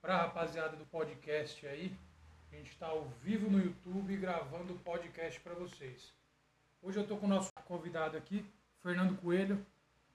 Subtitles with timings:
[0.00, 1.94] para a rapaziada do podcast aí.
[2.50, 6.12] A gente está ao vivo no YouTube gravando o podcast para vocês.
[6.82, 8.44] Hoje eu estou com o nosso convidado aqui,
[8.82, 9.64] Fernando Coelho,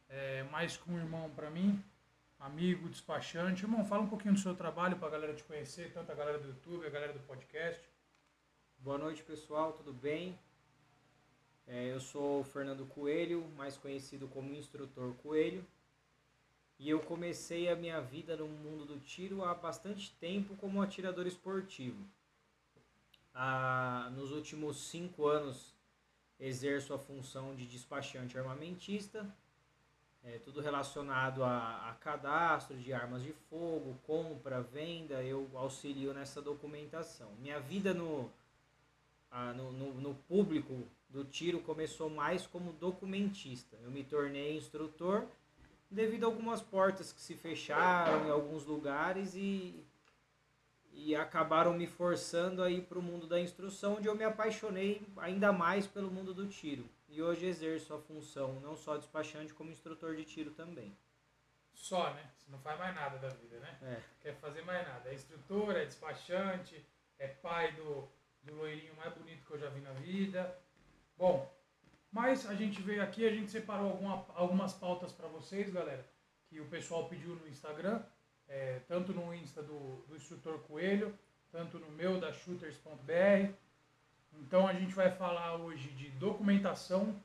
[0.09, 1.83] é, mais que um irmão para mim,
[2.39, 3.63] amigo, despachante.
[3.63, 6.39] Irmão, fala um pouquinho do seu trabalho para a galera te conhecer, tanto a galera
[6.39, 7.88] do YouTube, a galera do podcast.
[8.79, 10.38] Boa noite, pessoal, tudo bem?
[11.67, 15.65] É, eu sou o Fernando Coelho, mais conhecido como Instrutor Coelho.
[16.78, 21.25] E eu comecei a minha vida no mundo do tiro há bastante tempo como atirador
[21.25, 22.04] esportivo.
[23.33, 25.74] Ah, nos últimos cinco anos
[26.39, 29.25] exerço a função de despachante armamentista,
[30.24, 36.42] é, tudo relacionado a, a cadastro de armas de fogo, compra, venda, eu auxilio nessa
[36.42, 37.30] documentação.
[37.39, 38.31] Minha vida no,
[39.30, 43.78] a, no, no, no, público do tiro começou mais como documentista.
[43.83, 45.28] Eu me tornei instrutor
[45.89, 49.86] devido a algumas portas que se fecharam em alguns lugares e,
[50.92, 55.02] e acabaram me forçando a ir para o mundo da instrução, onde eu me apaixonei
[55.17, 56.89] ainda mais pelo mundo do tiro.
[57.08, 60.95] E hoje exerço a função não só despachante, como instrutor de tiro também.
[61.73, 62.31] Só, né?
[62.38, 63.77] Você não faz mais nada da vida, né?
[63.81, 64.02] É.
[64.22, 65.09] Quer fazer mais nada.
[65.09, 66.86] É instrutor, é despachante,
[67.20, 68.08] é pai do,
[68.44, 70.58] do loirinho mais bonito que eu já vi na vida.
[71.17, 71.55] Bom,
[72.16, 76.08] mas a gente veio aqui, a gente separou alguma, algumas pautas para vocês, galera,
[76.47, 78.02] que o pessoal pediu no Instagram,
[78.47, 81.13] é, tanto no Insta do, do instrutor Coelho,
[81.52, 83.52] tanto no meu da shooters.br.
[84.31, 87.21] Então a gente vai falar hoje de documentação,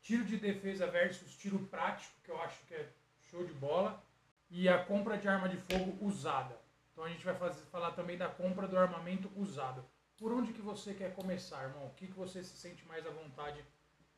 [0.00, 2.88] tiro de defesa versus tiro prático, que eu acho que é
[3.22, 4.00] show de bola,
[4.48, 6.56] e a compra de arma de fogo usada.
[6.92, 9.84] Então a gente vai fazer, falar também da compra do armamento usado.
[10.16, 11.86] Por onde que você quer começar, irmão?
[11.86, 13.64] O que, que você se sente mais à vontade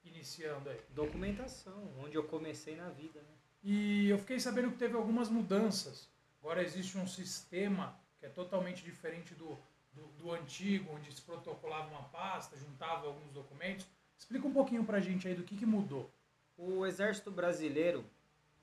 [0.08, 0.80] iniciando aí?
[0.90, 3.20] Documentação, onde eu comecei na vida.
[3.20, 3.28] Né?
[3.62, 6.08] E eu fiquei sabendo que teve algumas mudanças.
[6.40, 9.58] Agora existe um sistema que é totalmente diferente do,
[9.92, 13.86] do, do antigo, onde se protocolava uma pasta, juntava alguns documentos.
[14.18, 16.10] Explica um pouquinho pra gente aí do que, que mudou.
[16.56, 18.04] O Exército Brasileiro,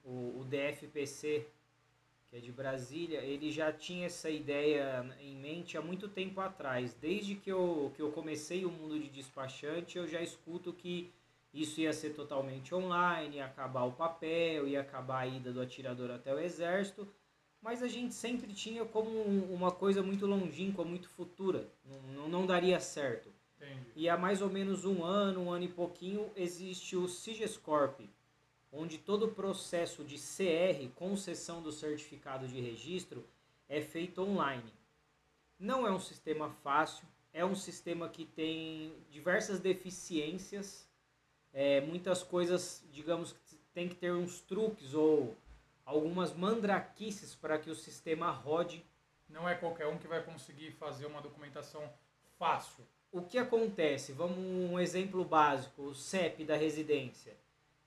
[0.03, 1.47] o, o DFPC,
[2.29, 6.93] que é de Brasília, ele já tinha essa ideia em mente há muito tempo atrás.
[6.93, 11.13] Desde que eu, que eu comecei o mundo de despachante, eu já escuto que
[11.55, 16.11] isso ia ser totalmente online, ia acabar o papel, ia acabar a ida do atirador
[16.11, 17.07] até o exército,
[17.61, 21.67] mas a gente sempre tinha como uma coisa muito longínqua, muito futura,
[22.13, 23.33] não, não daria certo.
[23.55, 23.91] Entendi.
[23.95, 28.01] E há mais ou menos um ano, um ano e pouquinho, existe o Sigescorp,
[28.71, 33.25] onde todo o processo de CR, concessão do certificado de registro,
[33.69, 34.73] é feito online.
[35.57, 40.87] Não é um sistema fácil, é um sistema que tem diversas deficiências,
[41.55, 43.33] é, muitas coisas, digamos,
[43.73, 45.33] tem que ter uns truques ou
[45.85, 48.85] algumas mandraquices para que o sistema rode.
[49.29, 51.81] Não é qualquer um que vai conseguir fazer uma documentação
[52.37, 52.83] fácil.
[53.09, 54.11] O que acontece?
[54.11, 57.37] Vamos um exemplo básico, o CEP da residência.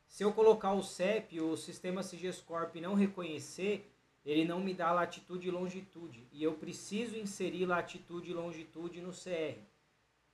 [0.06, 3.92] Se eu colocar o CEP, o sistema Sigescorp não reconhecer,
[4.24, 6.26] ele não me dá latitude e longitude.
[6.32, 9.60] E eu preciso inserir latitude e longitude no CR.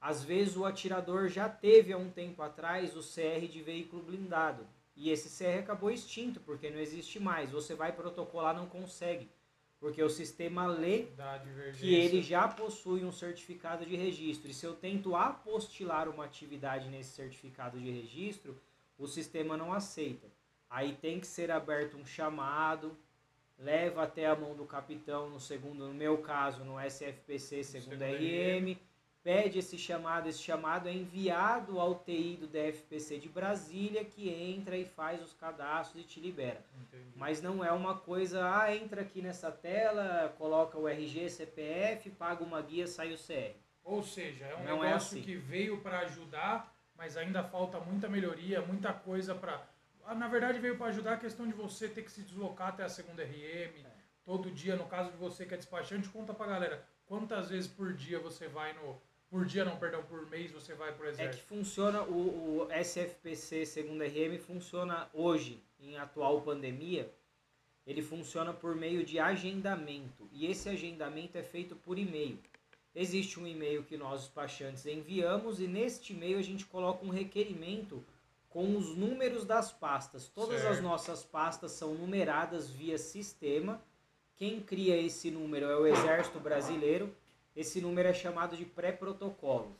[0.04, 4.66] Às vezes o atirador já teve há um tempo atrás o CR de veículo blindado.
[4.94, 7.50] E esse CR acabou extinto, porque não existe mais.
[7.50, 9.30] Você vai protocolar, não consegue.
[9.80, 11.06] Porque o sistema lê
[11.78, 14.50] que ele já possui um certificado de registro.
[14.50, 18.60] E se eu tento apostilar uma atividade nesse certificado de registro,
[18.98, 20.26] o sistema não aceita.
[20.68, 22.94] Aí tem que ser aberto um chamado,
[23.58, 28.76] leva até a mão do capitão, no segundo, no meu caso, no SFPC, segundo RM
[29.24, 34.76] pede esse chamado, esse chamado é enviado ao TI do DFPC de Brasília, que entra
[34.76, 36.62] e faz os cadastros e te libera.
[36.82, 37.10] Entendi.
[37.16, 42.44] Mas não é uma coisa, ah, entra aqui nessa tela, coloca o RG, CPF, paga
[42.44, 43.56] uma guia, sai o CR.
[43.82, 45.22] Ou seja, é um Não é negócio assim.
[45.22, 49.66] que veio para ajudar, mas ainda falta muita melhoria, muita coisa para.
[50.16, 52.90] Na verdade, veio para ajudar a questão de você ter que se deslocar até a
[52.90, 53.86] segunda RM
[54.22, 54.76] todo dia.
[54.76, 58.48] No caso de você que é despachante, conta pra galera quantas vezes por dia você
[58.48, 59.00] vai no,
[59.30, 61.46] por dia não, perdão, por mês você vai pro É que exército.
[61.46, 67.10] funciona, o, o SFPC segundo RM funciona hoje, em atual pandemia,
[67.86, 70.28] ele funciona por meio de agendamento.
[70.32, 72.38] E esse agendamento é feito por e-mail.
[72.94, 78.02] Existe um e-mail que nós despachantes enviamos e neste e-mail a gente coloca um requerimento
[78.48, 80.28] com os números das pastas.
[80.28, 80.82] Todas as Certo.
[80.82, 83.82] nossas pastas são numeradas via sistema.
[84.36, 87.12] Quem cria esse número é o Exército Brasileiro.
[87.54, 89.76] Esse número é chamado de pré-protocolo.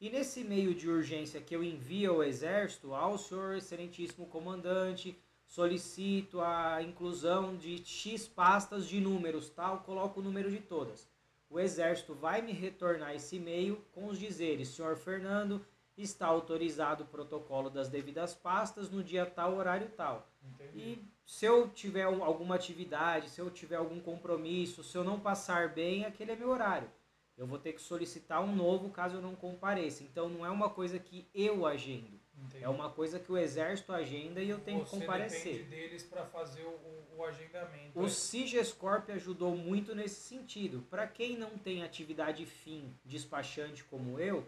[0.00, 6.40] E nesse meio de urgência que eu envio ao Exército, ao senhor excelentíssimo comandante, solicito
[6.40, 11.08] a inclusão de X pastas de números, tal, coloco o número de todas.
[11.48, 15.64] O Exército vai me retornar esse e-mail com os dizeres: senhor Fernando,
[15.96, 20.28] está autorizado o protocolo das devidas pastas no dia tal, horário tal.
[20.42, 20.78] Entendi.
[20.78, 25.68] E se eu tiver alguma atividade, se eu tiver algum compromisso, se eu não passar
[25.68, 26.90] bem, aquele é meu horário.
[27.36, 30.02] Eu vou ter que solicitar um novo caso eu não compareça.
[30.02, 32.20] Então não é uma coisa que eu agendo.
[32.36, 32.64] Entendi.
[32.64, 35.52] É uma coisa que o exército agenda e eu tenho Você que comparecer.
[35.52, 37.98] depende deles para fazer o, o, agendamento.
[37.98, 40.84] O CIGESCORP ajudou muito nesse sentido.
[40.90, 44.46] Para quem não tem atividade fim despachante como eu,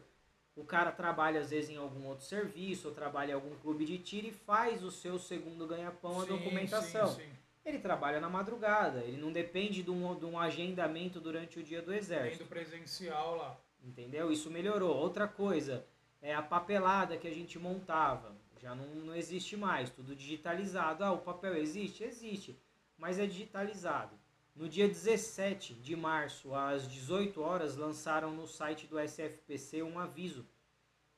[0.55, 3.99] o cara trabalha às vezes em algum outro serviço, ou trabalha em algum clube de
[3.99, 7.09] tiro e faz o seu segundo ganha-pão, a documentação.
[7.09, 7.46] Sim, sim.
[7.67, 11.83] Ele trabalha na madrugada, ele não depende de um, de um agendamento durante o dia
[11.83, 12.39] do exército.
[12.39, 13.61] Tem do presencial lá.
[13.83, 14.31] Entendeu?
[14.31, 14.97] Isso melhorou.
[14.97, 15.85] Outra coisa,
[16.23, 18.37] é a papelada que a gente montava.
[18.63, 21.03] Já não, não existe mais, tudo digitalizado.
[21.03, 22.05] Ah, o papel existe?
[22.05, 22.57] Existe,
[22.97, 24.17] mas é digitalizado.
[24.55, 30.47] No dia 17 de março, às 18 horas, lançaram no site do SFPC um aviso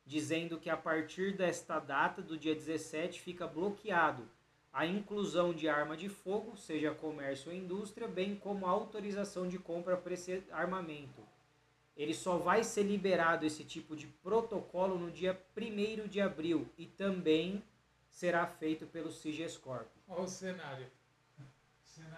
[0.06, 4.26] dizendo que a partir desta data, do dia 17, fica bloqueado
[4.72, 9.58] a inclusão de arma de fogo, seja comércio ou indústria, bem como a autorização de
[9.58, 11.22] compra para esse armamento.
[11.96, 16.86] Ele só vai ser liberado esse tipo de protocolo no dia 1 de abril e
[16.86, 17.62] também
[18.08, 19.88] será feito pelo CIGESCORP.
[20.08, 20.86] Olha o cenário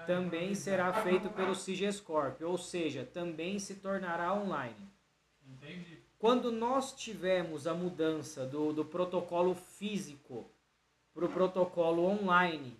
[0.06, 4.88] também será feito pelo CIGESCORP, ou seja, também se tornará online.
[5.46, 5.98] Entendi.
[6.18, 10.50] Quando nós tivemos a mudança do, do protocolo físico
[11.14, 12.76] para o protocolo online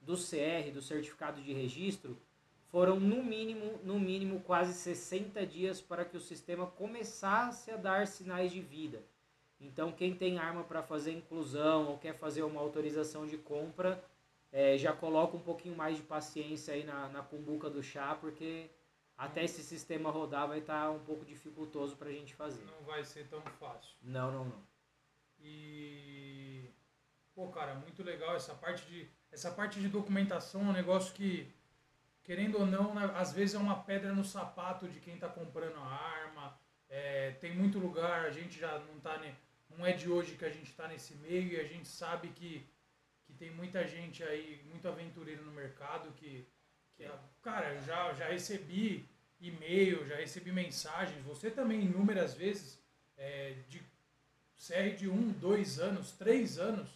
[0.00, 2.16] do CR, do certificado de registro,
[2.68, 8.06] foram no mínimo, no mínimo quase 60 dias para que o sistema começasse a dar
[8.06, 9.02] sinais de vida.
[9.60, 14.02] Então, quem tem arma para fazer inclusão ou quer fazer uma autorização de compra,
[14.52, 18.70] é, já coloca um pouquinho mais de paciência aí na, na cumbuca do chá, porque
[19.16, 22.64] até esse sistema rodar vai estar tá um pouco dificultoso para a gente fazer.
[22.64, 23.96] Não vai ser tão fácil.
[24.02, 24.62] Não, não, não.
[25.40, 26.55] E
[27.36, 31.52] pô, cara, muito legal essa parte de essa parte de documentação, é um negócio que
[32.24, 35.76] querendo ou não, né, às vezes é uma pedra no sapato de quem está comprando
[35.76, 36.58] a arma.
[36.88, 39.20] É, tem muito lugar, a gente já não tá
[39.70, 42.66] não é de hoje que a gente está nesse meio e a gente sabe que
[43.26, 46.46] que tem muita gente aí, muito aventureiro no mercado que,
[46.94, 47.12] que é,
[47.42, 49.04] cara, já, já recebi
[49.40, 52.80] e-mail, já recebi mensagens, você também inúmeras vezes,
[53.16, 53.80] é, de
[54.56, 56.88] CR de um, dois anos, três anos,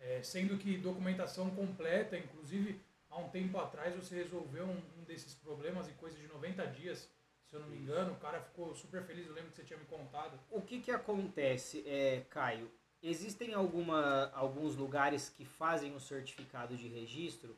[0.00, 2.80] é, sendo que documentação completa, inclusive
[3.10, 7.08] há um tempo atrás você resolveu um, um, desses problemas em coisa de 90 dias,
[7.46, 9.78] se eu não me engano, o cara ficou super feliz, eu lembro que você tinha
[9.78, 10.38] me contado.
[10.50, 12.70] O que que acontece, é, Caio?
[13.02, 17.56] existem alguma, alguns lugares que fazem o certificado de registro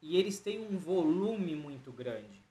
[0.00, 2.42] e eles têm um volume muito grande.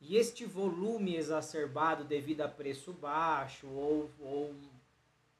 [0.00, 4.54] E este volume exacerbado devido a preço baixo ou, ou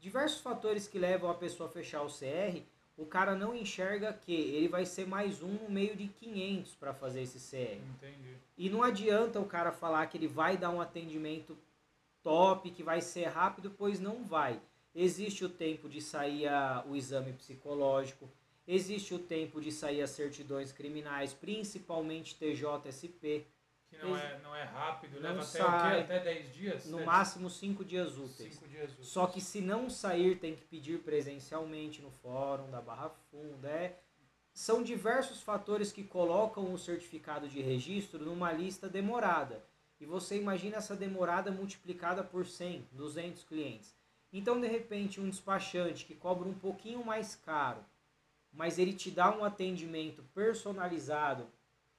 [0.00, 2.60] diversos fatores que levam a pessoa a fechar o CR,
[2.98, 6.92] o cara não enxerga que ele vai ser mais um no meio de 500 para
[6.92, 7.80] fazer esse CR.
[7.94, 8.36] Entendi.
[8.56, 11.56] E não adianta o cara falar que ele vai dar um atendimento
[12.24, 14.60] top, que vai ser rápido, pois não vai.
[14.92, 18.28] Existe o tempo de sair a, o exame psicológico,
[18.66, 23.46] existe o tempo de sair as certidões criminais, principalmente TJSP.
[23.88, 26.86] Que não, é, não é rápido, não leva sai, até, até 10 dias?
[26.86, 28.54] No máximo 5 dias úteis.
[28.54, 29.08] Cinco dias úteis.
[29.08, 33.68] Só que se não sair, tem que pedir presencialmente no fórum da Barra Funda.
[33.68, 33.98] É,
[34.52, 39.64] são diversos fatores que colocam o certificado de registro numa lista demorada.
[40.00, 43.94] E você imagina essa demorada multiplicada por 100, 200 clientes.
[44.32, 47.84] Então, de repente, um despachante que cobra um pouquinho mais caro,
[48.52, 51.46] mas ele te dá um atendimento personalizado,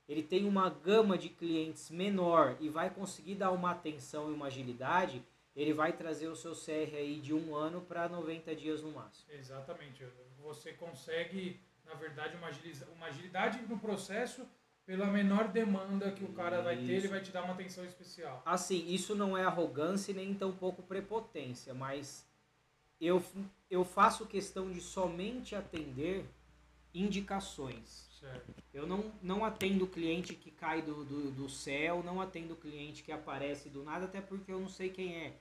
[0.10, 4.48] ele tem uma gama de clientes menor e vai conseguir dar uma atenção e uma
[4.48, 5.24] agilidade,
[5.56, 9.32] ele vai trazer o seu CR aí de um ano para 90 dias no máximo.
[9.32, 10.04] Exatamente.
[10.40, 14.48] Você consegue, na verdade, uma agilidade, uma agilidade no processo
[14.84, 18.42] pela menor demanda que o cara vai ter, ele vai te dar uma atenção especial.
[18.44, 22.28] Assim, isso não é arrogância nem tampouco prepotência, mas
[23.00, 23.24] eu,
[23.70, 26.26] eu faço questão de somente atender
[26.92, 28.09] indicações.
[28.74, 33.12] Eu não, não atendo cliente que cai do, do, do céu, não atendo cliente que
[33.12, 35.34] aparece do nada, até porque eu não sei quem é.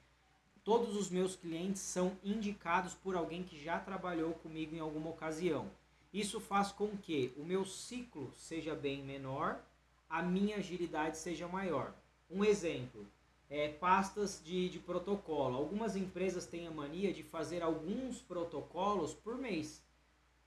[0.64, 5.70] Todos os meus clientes são indicados por alguém que já trabalhou comigo em alguma ocasião.
[6.12, 9.60] Isso faz com que o meu ciclo seja bem menor,
[10.08, 11.94] a minha agilidade seja maior.
[12.30, 13.06] Um exemplo,
[13.50, 15.56] é, pastas de, de protocolo.
[15.56, 19.82] Algumas empresas têm a mania de fazer alguns protocolos por mês.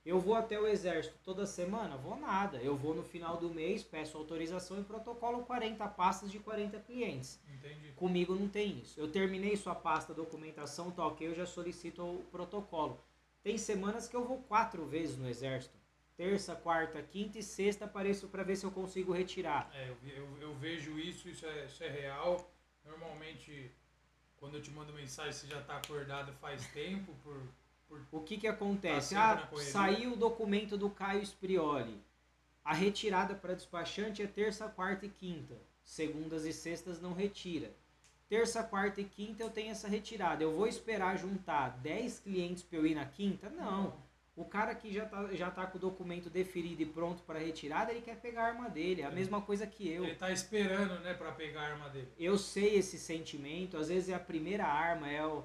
[0.03, 1.96] Eu vou até o exército toda semana?
[1.96, 2.58] Vou nada.
[2.58, 7.39] Eu vou no final do mês, peço autorização e protocolo 40 pastas de 40 clientes.
[7.48, 7.91] Entendi.
[7.93, 9.00] Comigo não tem isso.
[9.00, 13.00] Eu terminei sua pasta, documentação, tá ok, eu já solicito o protocolo.
[13.43, 15.79] Tem semanas que eu vou quatro vezes no exército.
[16.17, 19.70] Terça, quarta, quinta e sexta apareço para ver se eu consigo retirar.
[19.74, 22.51] É, eu, eu, eu vejo isso, isso é, isso é real.
[22.84, 23.72] Normalmente,
[24.38, 27.41] quando eu te mando mensagem, você já está acordado faz tempo por
[28.12, 29.13] O que que acontece?
[29.15, 31.98] Tá ah, saiu o documento do Caio Sprioli.
[32.63, 35.55] A retirada para despachante é terça, quarta e quinta.
[35.83, 37.71] Segundas e sextas não retira.
[38.29, 40.43] Terça, quarta e quinta eu tenho essa retirada.
[40.43, 43.50] Eu vou esperar juntar 10 clientes para eu ir na quinta?
[43.50, 43.93] Não.
[44.38, 47.91] O cara que já tá, já tá com o documento deferido e pronto para retirada,
[47.91, 49.01] ele quer pegar a arma dele.
[49.01, 50.05] É a mesma coisa que eu.
[50.05, 52.07] Ele tá esperando, né, para pegar a arma dele.
[52.17, 55.43] Eu sei esse sentimento, às vezes é a primeira arma, é o-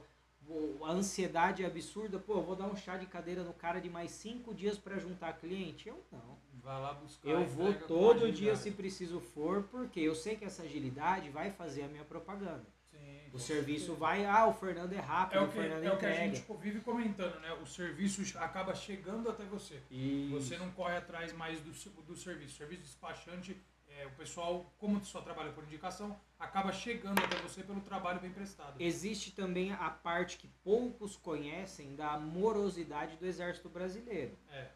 [0.85, 2.19] a ansiedade absurda.
[2.19, 5.33] Pô, vou dar um chá de cadeira no cara de mais cinco dias para juntar
[5.35, 5.89] cliente?
[5.89, 6.39] Eu não.
[6.63, 7.29] Vai lá buscar.
[7.29, 11.51] Eu vou entrega todo dia se preciso for, porque eu sei que essa agilidade vai
[11.53, 12.67] fazer a minha propaganda.
[12.91, 14.01] Sim, O serviço certeza.
[14.01, 16.11] vai, ah, o Fernando é rápido, É o, o, que, Fernando é o que a
[16.11, 16.35] entrega.
[16.37, 17.53] gente vive comentando, né?
[17.63, 19.81] O serviço acaba chegando até você.
[19.91, 20.31] Isso.
[20.41, 21.71] Você não corre atrás mais do,
[22.03, 22.55] do serviço.
[22.55, 23.57] O serviço despachante,
[23.99, 28.31] é, o pessoal, como só trabalha por indicação, acaba chegando até você pelo trabalho bem
[28.31, 28.81] prestado.
[28.81, 34.37] Existe também a parte que poucos conhecem da morosidade do Exército Brasileiro.
[34.51, 34.69] É,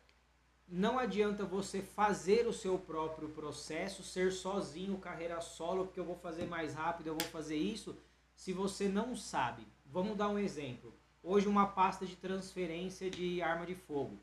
[0.66, 6.16] Não adianta você fazer o seu próprio processo, ser sozinho, carreira solo, porque eu vou
[6.16, 7.96] fazer mais rápido, eu vou fazer isso,
[8.34, 9.66] se você não sabe.
[9.84, 10.94] Vamos dar um exemplo.
[11.22, 14.18] Hoje uma pasta de transferência de arma de fogo,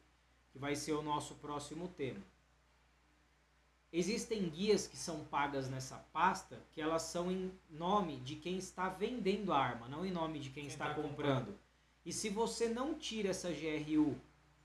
[0.50, 2.24] que vai ser o nosso próximo tema.
[3.98, 8.90] Existem guias que são pagas nessa pasta, que elas são em nome de quem está
[8.90, 11.58] vendendo a arma, não em nome de quem, Quem está tá comprando.
[12.06, 14.16] E se você não tira essa GRU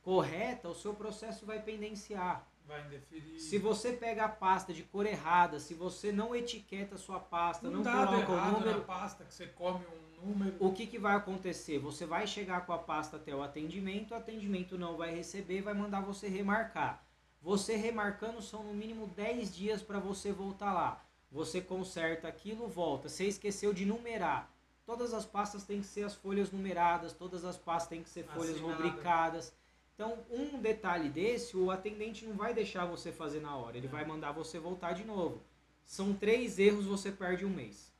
[0.03, 2.47] correta, o seu processo vai pendenciar.
[2.67, 3.41] vai indeferir.
[3.41, 7.71] Se você pega a pasta de cor errada, se você não etiqueta a sua pasta,
[7.71, 10.57] não dado coloca o número, na pasta que você come um número.
[10.61, 11.79] o que, que vai acontecer?
[11.79, 15.73] Você vai chegar com a pasta até o atendimento, o atendimento não vai receber, vai
[15.73, 17.03] mandar você remarcar.
[17.43, 21.05] Você remarcando são no mínimo 10 dias para você voltar lá.
[21.31, 23.09] Você conserta aquilo, volta.
[23.09, 24.51] Você esqueceu de numerar.
[24.87, 28.25] Todas as pastas têm que ser as folhas numeradas, todas as pastas têm que ser
[28.25, 28.75] folhas Assinada.
[28.85, 29.53] rubricadas.
[29.95, 33.91] Então, um detalhe desse, o atendente não vai deixar você fazer na hora, ele É.
[33.91, 35.41] vai mandar você voltar de novo.
[35.85, 37.93] São três erros, você perde um mês.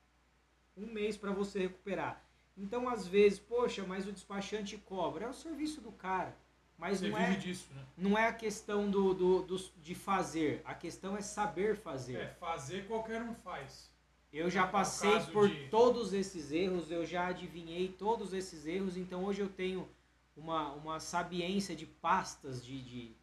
[0.77, 2.23] Um mês para você recuperar.
[2.57, 5.27] Então, às vezes, poxa, mas o despachante cobra.
[5.27, 6.37] É o serviço do cara.
[6.83, 7.83] Mas Você não é, disso, né?
[7.97, 10.61] não é a questão do, do, do- de fazer.
[10.65, 12.17] A questão é saber fazer.
[12.17, 13.89] É, fazer qualquer um faz.
[14.33, 18.97] Eu já No passei por de- todos esses erros, eu já adivinhei todos esses erros,
[18.97, 19.89] então hoje eu tenho
[20.37, 23.17] uma, uma sabiência de pastas de, de,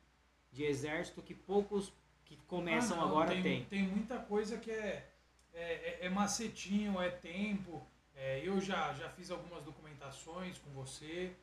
[0.53, 1.91] de exército que poucos
[2.23, 3.65] que começam Ah, não, agora tem, têm.
[3.65, 5.05] Tem muita coisa que é,
[5.53, 7.85] é, é- é macetinho, é tempo.
[8.15, 11.33] É, eu já, já fiz algumas documentações com você,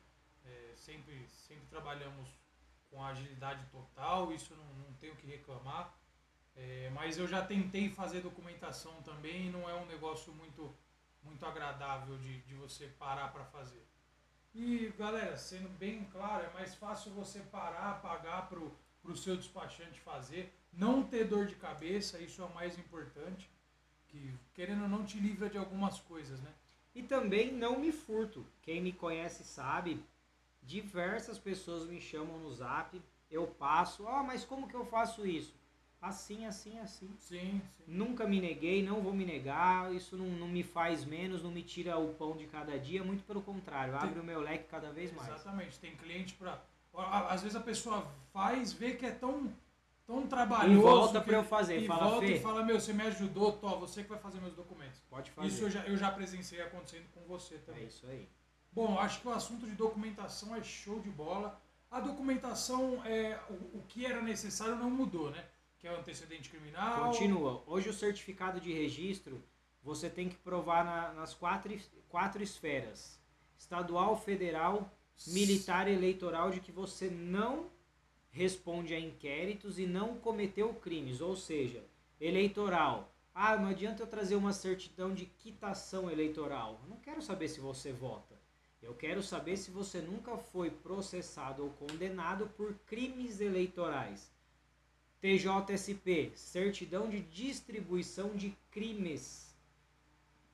[0.47, 2.29] é, sempre, sempre trabalhamos
[2.89, 5.93] com agilidade total, isso não, não tenho que reclamar.
[6.55, 10.75] É, mas eu já tentei fazer documentação também e não é um negócio muito,
[11.21, 13.85] muito agradável de, de você parar para fazer.
[14.55, 19.99] E galera, sendo bem claro, é mais fácil você parar, pagar pro, pro seu despachante
[19.99, 23.47] fazer, não ter dor de cabeça, isso é o mais importante,
[24.07, 26.51] que querendo ou não te livra de algumas coisas, né?
[26.95, 28.43] E também não me furto.
[28.63, 30.03] Quem me conhece sabe,
[30.67, 35.55] diversas pessoas me chamam no zap, eu passo, ah, mas como que eu faço isso?
[36.01, 37.09] Assim, assim, assim.
[37.17, 37.83] Sim, sim.
[37.87, 41.63] Nunca me neguei, não vou me negar, isso não, não me faz menos, não me
[41.63, 45.11] tira o pão de cada dia, muito pelo contrário, abre o meu leque cada vez
[45.13, 45.29] mais.
[45.29, 46.61] Exatamente, tem cliente para
[47.29, 49.53] às vezes a pessoa faz, vê que é tão
[50.05, 52.33] tão trabalhoso E volta que- pra eu fazer, e fala, volta Fê.
[52.35, 54.99] e fala, meu, você me ajudou, tô, você que vai fazer meus documentos.
[55.09, 55.47] Pode fazer.
[55.49, 57.85] Isso eu já, eu já presenciei acontecendo com você É também.
[57.87, 58.27] isso aí.
[58.77, 61.59] Bom, acho que o assunto de documentação é show de bola.
[61.89, 65.43] A documentação, é, o, o que era necessário não mudou, né?
[65.79, 67.05] Que é o antecedente criminal.
[67.05, 67.63] Continua.
[67.65, 69.43] Hoje o certificado de registro
[69.81, 71.75] você tem que provar na- nas quatro,
[72.07, 73.19] quatro esferas:
[73.57, 74.91] estadual, federal,
[75.25, 77.71] militar e eleitoral, de que você não
[78.29, 81.19] responde a inquéritos e não cometeu crimes.
[81.19, 81.83] Ou seja,
[82.21, 83.11] eleitoral.
[83.33, 86.79] Ah, não adianta eu trazer uma certidão de quitação eleitoral.
[86.83, 88.36] Eu não quero saber se você vota.
[88.81, 94.31] Eu quero saber se você nunca foi processado ou condenado por crimes eleitorais.
[95.19, 99.55] TJSP, certidão de distribuição de crimes.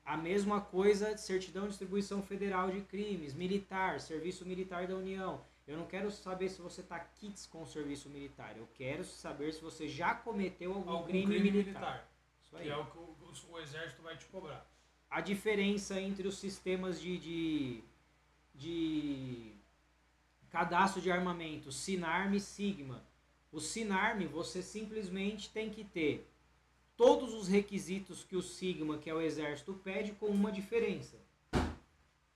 [0.04, 5.40] A mesma coisa, certidão de distribuição federal de crimes, militar, serviço militar da União.
[5.66, 8.54] Eu não quero saber se você está kits com o serviço militar.
[8.56, 11.80] Eu quero saber se você já cometeu algum, Algum crime, crime militar.
[11.80, 12.08] militar.
[12.42, 12.64] Isso aí.
[12.64, 14.66] Que é o que o, o exército vai te cobrar.
[15.10, 17.84] a diferença entre os sistemas de, de,
[18.54, 19.52] de
[20.50, 23.04] cadastro de armamento, Sinarme e Sigma.
[23.50, 26.30] O Sinarme você simplesmente tem que ter
[26.96, 31.16] todos os requisitos que o Sigma, que é o exército, pede, com uma diferença.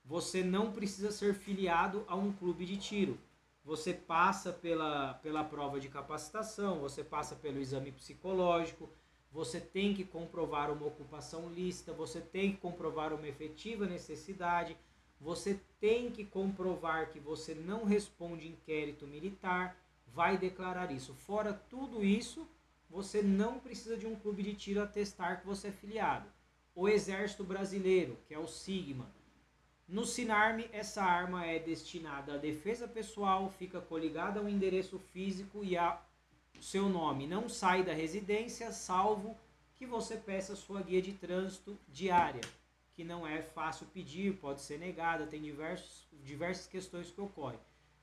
[0.03, 3.17] Você não precisa ser filiado a um clube de tiro.
[3.63, 8.89] Você passa pela, pela prova de capacitação, você passa pelo exame psicológico,
[9.31, 14.75] você tem que comprovar uma ocupação lícita, você tem que comprovar uma efetiva necessidade,
[15.19, 19.75] você tem que comprovar que você não responde inquérito militar,
[20.07, 21.13] vai declarar isso.
[21.13, 22.47] Fora tudo isso,
[22.89, 26.27] você não precisa de um clube de tiro atestar que você é filiado.
[26.73, 29.05] O Exército Brasileiro, que é o Sigma,
[29.89, 35.63] no Sinarme, essa arma é destinada à defesa pessoal, fica coligada a um endereço físico
[35.63, 35.99] e a
[36.61, 39.35] seu nome não sai da residência, salvo
[39.77, 42.41] que você peça sua guia de trânsito diária,
[42.99, 47.57] que não é fácil pedir, pode ser negada, tem diversos, diversas questões que ocorrem.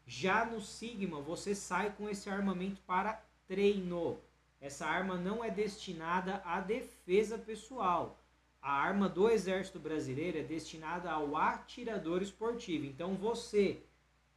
[0.06, 4.18] Já no Sigma, você sai com esse armamento para treino.
[4.58, 8.18] Essa arma não é destinada à defesa pessoal.
[8.62, 12.86] A arma do Exército Brasileiro é destinada ao atirador esportivo.
[12.86, 13.82] Então você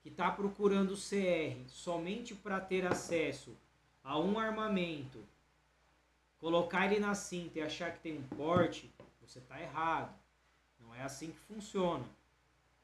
[0.02, 3.56] que está procurando CR somente para ter acesso
[4.04, 5.24] a um armamento,
[6.38, 10.19] colocar ele na cinta e achar que tem um porte, você está errado.
[11.00, 12.04] É assim que funciona.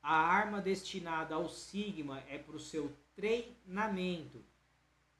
[0.02, 4.42] A arma destinada ao Sigma é para o seu treinamento.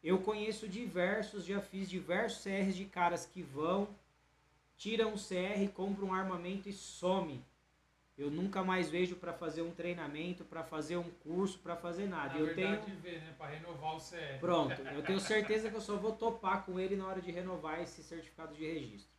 [0.02, 3.90] Eu conheço diversos, já fiz diversos CRs de caras que vão,
[4.78, 7.44] tiram o CR, compram um armamento e some.
[8.18, 12.36] Eu nunca mais vejo para fazer um treinamento, para fazer um curso, para fazer nada.
[12.36, 13.36] Na eu tenho verdade, vê, né?
[13.38, 14.40] Pra renovar o CR.
[14.40, 17.82] Pronto, eu tenho certeza que eu só vou topar com ele na hora de renovar
[17.82, 19.15] esse certificado de registro.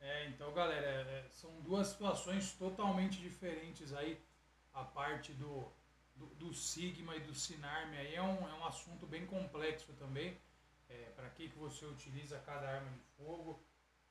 [0.00, 4.18] É, então, galera, é, são duas situações totalmente diferentes aí.
[4.72, 5.70] A parte do,
[6.16, 10.38] do, do Sigma e do Sinarme aí é um, é um assunto bem complexo também.
[10.88, 13.62] É, para que, que você utiliza cada arma de fogo.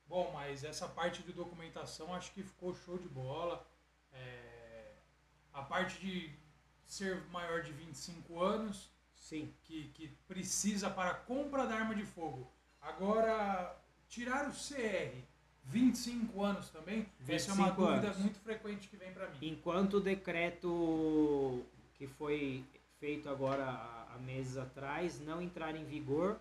[0.06, 3.66] Bom, mas essa parte de documentação acho que ficou show de bola.
[4.12, 4.94] É,
[5.52, 6.34] a parte de
[6.86, 9.54] ser maior de 25 anos, Sim.
[9.62, 12.50] que, que precisa para compra da arma de fogo.
[12.80, 13.76] Agora,
[14.08, 15.29] tirar o CR,
[15.70, 18.18] 25 anos também, essa é uma 25 dúvida anos.
[18.18, 19.38] muito frequente que vem para mim.
[19.42, 22.64] Enquanto o decreto que foi
[22.98, 26.38] feito agora há há meses atrás não entrar em vigor,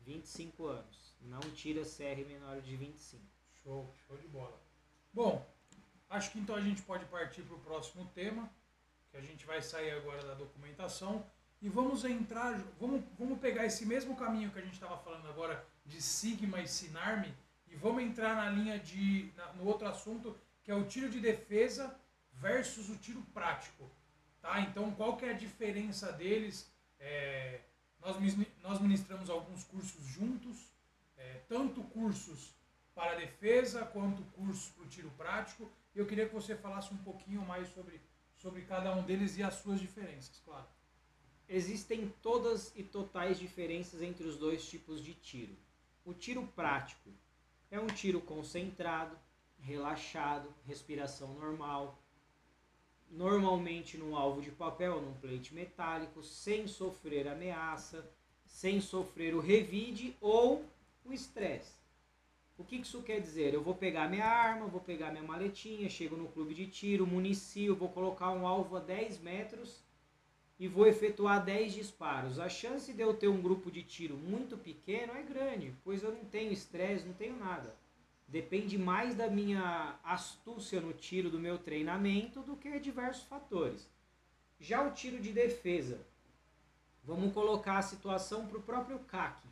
[0.00, 1.14] 25 anos.
[1.22, 3.22] Não tira CR menor de 25.
[3.62, 4.58] Show, show de bola.
[5.12, 5.46] Bom,
[6.08, 8.50] acho que então a gente pode partir para o próximo tema,
[9.10, 11.24] que a gente vai sair agora da documentação
[11.60, 15.62] e vamos entrar, vamos, vamos pegar esse mesmo caminho que a gente estava falando agora
[15.84, 17.34] de Sigma e Sinarme
[17.70, 21.20] e vamos entrar na linha de, na- no outro assunto que é o tiro de
[21.20, 21.98] defesa
[22.32, 23.90] versus o tiro prático,
[24.40, 24.60] tá?
[24.60, 26.70] Então qual que é a diferença deles?
[26.98, 27.60] É,
[28.00, 28.16] nós,
[28.62, 30.56] nós ministramos alguns cursos juntos,
[31.16, 32.54] é, tanto cursos
[32.94, 35.70] para defesa quanto cursos para o tiro prático.
[35.94, 38.00] Eu queria que você falasse um pouquinho mais sobre,
[38.36, 40.66] sobre cada um deles e as suas diferenças, claro.
[41.48, 45.56] Existem todas e totais diferenças entre os dois tipos de tiro.
[46.04, 47.10] O tiro prático
[47.70, 49.16] é um tiro concentrado,
[49.60, 51.98] relaxado, respiração normal,
[53.10, 58.08] normalmente num alvo de papel, num plate metálico, sem sofrer ameaça,
[58.44, 60.64] sem sofrer o revide ou
[61.04, 61.78] o estresse.
[62.58, 63.54] O que isso quer dizer?
[63.54, 67.76] Eu vou pegar minha arma, vou pegar minha maletinha, chego no clube de tiro, municio,
[67.76, 69.82] vou colocar um alvo a 10 metros
[70.60, 72.38] e vou efetuar 10 disparos.
[72.38, 76.12] A chance de eu ter um grupo de tiro muito pequeno é grande, pois eu
[76.12, 77.74] não tenho estresse, não tenho nada.
[78.28, 83.88] Depende mais da minha astúcia no tiro, do meu treinamento, do que diversos fatores.
[84.60, 85.98] Já o tiro de defesa,
[87.02, 89.48] vamos colocar a situação para o próprio CAC.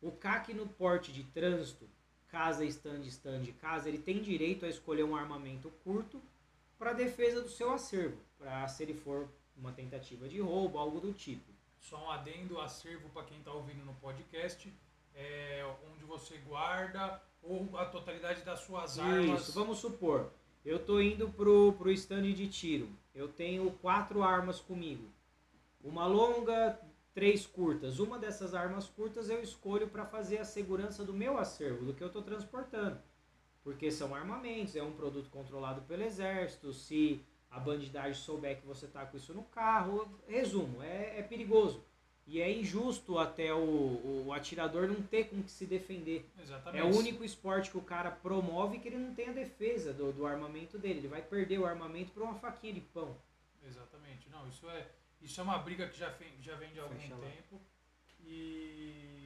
[0.00, 1.88] O CAC no porte de trânsito,
[2.28, 6.22] casa, stand, stand, casa, ele tem direito a escolher um armamento curto
[6.78, 11.12] para defesa do seu acervo, para se ele for uma tentativa de roubo, algo do
[11.12, 11.52] tipo.
[11.80, 14.72] Só um adendo, acervo para quem está ouvindo no podcast,
[15.14, 19.42] é onde você guarda ou a totalidade das suas armas.
[19.42, 20.30] Isso, vamos supor,
[20.64, 22.88] eu tô indo pro, pro stand de tiro.
[23.14, 25.04] Eu tenho quatro armas comigo.
[25.82, 26.80] Uma longa,
[27.12, 27.98] três curtas.
[27.98, 32.02] Uma dessas armas curtas eu escolho para fazer a segurança do meu acervo, do que
[32.02, 32.98] eu estou transportando.
[33.62, 36.72] Porque são armamentos, é um produto controlado pelo exército.
[36.72, 37.22] Se
[37.54, 40.08] a bandidagem souber que você tá com isso no carro.
[40.26, 41.82] Resumo, é, é perigoso.
[42.26, 46.26] E é injusto até o, o atirador não ter com que se defender.
[46.40, 46.80] Exatamente.
[46.82, 50.10] É o único esporte que o cara promove que ele não tem a defesa do,
[50.10, 51.00] do armamento dele.
[51.00, 53.14] Ele vai perder o armamento por uma faquinha de pão.
[53.66, 54.28] Exatamente.
[54.30, 54.86] Não, isso é,
[55.20, 57.26] isso é uma briga que já, fe- já vem de algum Fecha lá.
[57.26, 57.60] tempo.
[58.26, 59.23] E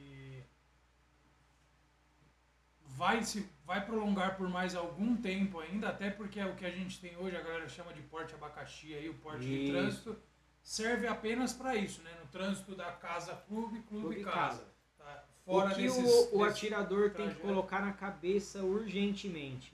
[2.99, 6.69] vai se vai prolongar por mais algum tempo ainda, até porque é o que a
[6.69, 9.71] gente tem hoje, a galera chama de porte abacaxi aí, o porte de Isso.
[9.71, 10.19] trânsito,
[10.61, 12.11] serve apenas para isso, né?
[12.19, 14.35] No trânsito da casa clube, clube, Clube casa.
[14.35, 14.65] casa.
[14.97, 15.23] Tá?
[15.45, 19.73] Fora o que desses, o, o atirador tem que colocar na cabeça urgentemente.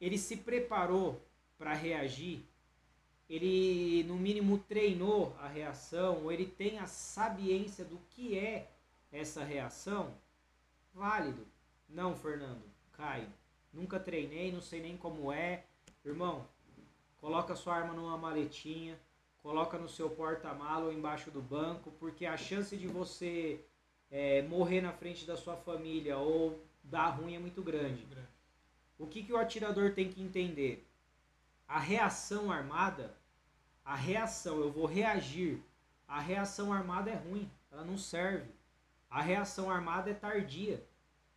[0.00, 1.24] Ele se preparou
[1.56, 2.44] para reagir,
[3.30, 8.68] ele no mínimo treinou a reação, ou ele tem a sabiência do que é
[9.12, 10.12] essa reação,
[10.92, 11.46] válido.
[11.88, 13.26] Não, Fernando, Caio,
[13.72, 15.64] nunca treinei, não sei nem como é.
[16.04, 16.46] Irmão,
[17.18, 18.98] coloca sua arma numa maletinha,
[19.42, 23.64] coloca no seu porta-mala ou embaixo do banco, porque a chance de você
[24.10, 28.06] é, morrer na frente da sua família ou dar ruim é muito grande.
[28.98, 30.86] O que, que o atirador tem que entender?
[31.66, 33.14] A reação armada,
[33.84, 35.62] a reação, eu vou reagir.
[36.06, 38.50] A reação armada é ruim, ela não serve.
[39.10, 40.82] A reação armada é tardia.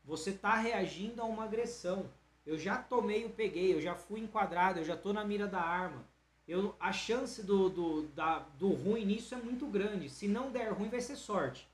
[0.04, 2.10] Você está reagindo a uma agressão.
[2.46, 5.62] Eu já tomei o peguei, eu já fui enquadrado, eu já estou na mira da
[5.62, 6.04] arma.
[6.48, 10.10] Eu, a chance do, do, da, do ruim nisso é muito grande.
[10.10, 11.68] Se não der ruim, vai ser sorte.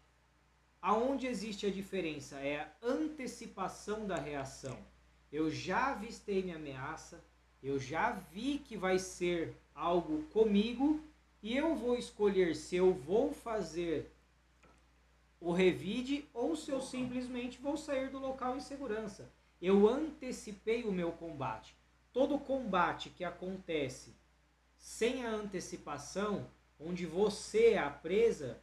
[0.81, 2.35] Aonde existe a diferença?
[2.39, 4.77] É a antecipação da reação.
[5.31, 7.23] Eu já avistei minha ameaça,
[7.61, 11.01] eu já vi que vai ser algo comigo
[11.41, 14.11] e eu vou escolher se eu vou fazer
[15.39, 19.31] o revide ou se eu simplesmente vou sair do local em segurança.
[19.61, 21.75] Eu antecipei o meu combate.
[22.11, 24.15] Todo combate que acontece
[24.77, 28.61] sem a antecipação, onde você é a presa,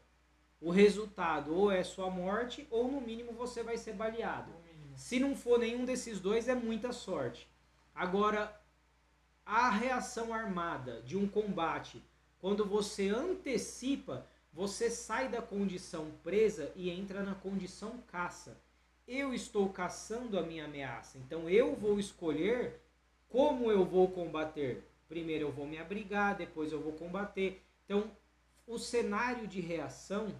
[0.60, 4.52] o resultado ou é sua morte ou no mínimo você vai ser baleado.
[4.96, 7.48] Se não for nenhum desses dois, é muita sorte.
[7.94, 8.60] Agora,
[9.44, 12.02] a reação armada de um combate,
[12.38, 18.56] quando você antecipa, você sai da condição presa e entra na condição caça.
[19.06, 22.80] Eu estou caçando a minha ameaça, então eu vou escolher
[23.28, 24.82] como eu vou combater.
[25.08, 27.62] Primeiro eu vou me abrigar, depois eu vou combater.
[27.84, 28.10] Então,
[28.66, 30.34] o cenário de reação,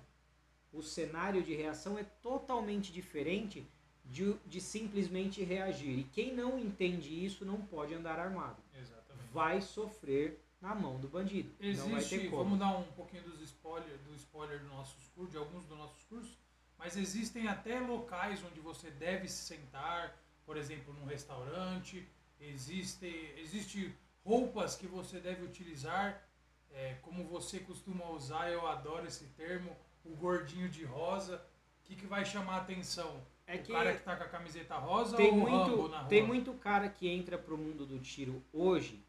[0.72, 3.66] o cenário de reação é totalmente diferente
[4.04, 5.98] de, de simplesmente reagir.
[5.98, 8.62] E quem não entende isso não pode andar armado.
[8.72, 9.28] Exatamente.
[9.32, 11.54] Vai sofrer na mão do bandido.
[11.60, 16.02] Existe, vamos dar um pouquinho dos spoiler, do spoiler nossos cursos, de alguns dos nossos
[16.04, 16.38] cursos,
[16.78, 22.08] mas existem até locais onde você deve se sentar, por exemplo, num restaurante,
[22.40, 26.26] existe, existe roupas que você deve utilizar,
[26.70, 31.44] é, como você costuma usar, eu adoro esse termo, o gordinho de rosa,
[31.78, 33.22] o que, que vai chamar a atenção?
[33.46, 35.98] É o que cara que tá com a camiseta rosa tem ou Rambo muito, na
[35.98, 36.08] rua?
[36.08, 39.04] tem muito cara que entra pro mundo do tiro hoje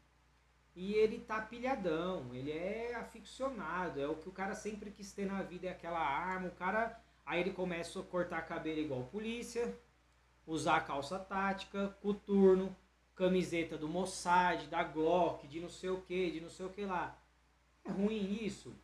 [0.76, 5.24] e ele tá pilhadão, ele é aficionado, é o que o cara sempre quis ter
[5.26, 7.00] na vida, é aquela arma, o cara.
[7.24, 9.76] Aí ele começa a cortar cabelo igual polícia,
[10.46, 12.76] usar calça tática, coturno,
[13.16, 16.84] camiseta do Mossad, da Glock, de não sei o que, de não sei o que
[16.84, 17.18] lá.
[17.84, 18.76] É ruim isso?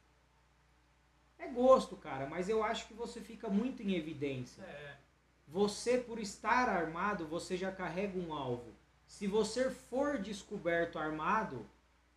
[1.39, 4.63] É gosto, cara, mas eu acho que você fica muito em evidência.
[4.63, 4.97] É,
[5.47, 8.73] Você, por estar armado, você já carrega um alvo.
[9.07, 11.67] Se você for descoberto armado,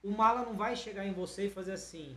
[0.05, 2.15] o mala não vai chegar em você e fazer assim.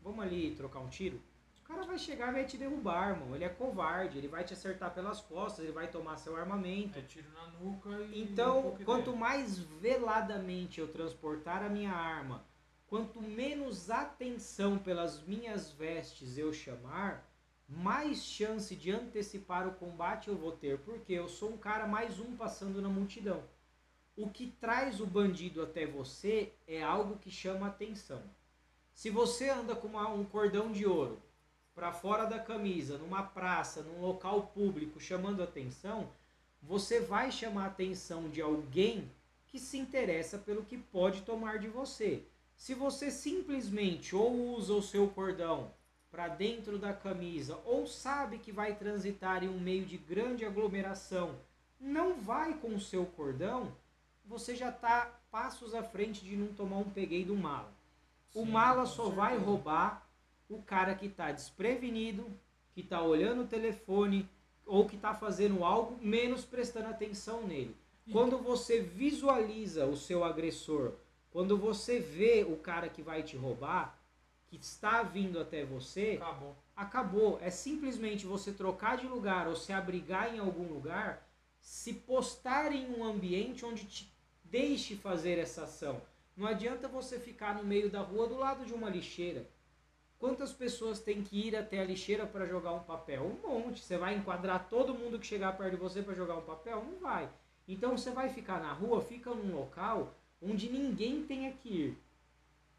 [0.00, 1.20] Vamos ali trocar um tiro?
[1.60, 3.34] O cara vai chegar e vai te derrubar, irmão.
[3.34, 6.96] Ele é covarde, ele vai te acertar pelas costas, ele vai tomar seu armamento.
[6.96, 8.22] é tiro na nuca e.
[8.22, 9.16] Então, um quanto ideia.
[9.16, 12.44] mais veladamente eu transportar a minha arma,
[12.86, 17.28] quanto menos atenção pelas minhas vestes eu chamar,
[17.68, 22.20] mais chance de antecipar o combate eu vou ter, porque eu sou um cara mais
[22.20, 23.42] um passando na multidão.
[24.20, 28.20] O que traz o bandido até você é algo que chama atenção.
[28.92, 31.22] Se você anda com uma- um cordão de ouro
[31.72, 36.10] para fora da camisa, numa praça, num local público, chamando atenção,
[36.60, 39.08] você vai chamar a atenção de alguém
[39.46, 42.24] que se interessa pelo que pode tomar de você.
[42.56, 45.72] Se você simplesmente ou usa o seu cordão
[46.10, 51.38] para dentro da camisa ou sabe que vai transitar em um meio de grande aglomeração,
[51.78, 53.72] não vai com o seu cordão,
[54.28, 57.72] você já está passos à frente de não tomar um peguei do mala.
[58.34, 59.50] O Sim, mala com só vai certeza.
[59.50, 60.06] roubar
[60.48, 62.26] o cara que está desprevenido,
[62.72, 64.28] que está olhando o telefone
[64.66, 67.76] ou que está fazendo algo menos prestando atenção nele.
[68.06, 70.92] E- Quando você visualiza o seu agressor
[71.30, 73.98] Quando você vê o cara que vai te roubar,
[74.46, 76.56] que está vindo até você, Acabou.
[76.74, 77.38] acabou.
[77.42, 81.28] É simplesmente você trocar de lugar ou se abrigar em algum lugar,
[81.60, 84.10] se postar em um ambiente onde te
[84.50, 86.00] deixe fazer essa ação.
[86.36, 89.48] Não adianta você ficar no meio da rua do lado de uma lixeira.
[90.18, 93.24] Quantas pessoas têm que ir até a lixeira para jogar um papel?
[93.24, 93.80] Um monte.
[93.80, 96.84] Você vai enquadrar todo mundo que chegar perto de você para jogar um papel?
[96.84, 97.28] Não vai.
[97.66, 101.98] Então você vai ficar na rua, fica num local onde ninguém tenha que ir.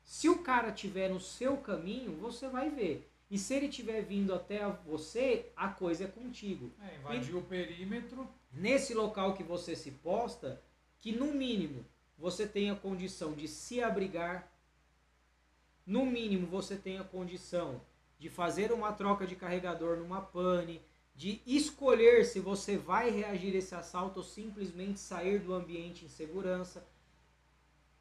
[0.04, 3.10] Se o cara tiver no seu caminho, você vai ver.
[3.30, 6.72] E se ele tiver vindo até você, a coisa é contigo.
[6.82, 8.28] É, invadiu o perímetro.
[8.52, 10.60] Nesse local que você se posta,
[11.00, 11.86] que no mínimo
[12.18, 14.52] você tenha condição de se abrigar,
[15.86, 17.82] no mínimo você tenha condição
[18.20, 20.82] de fazer uma troca de carregador numa pane,
[21.16, 26.10] de escolher se você vai reagir a esse assalto ou simplesmente sair do ambiente em
[26.10, 26.86] segurança.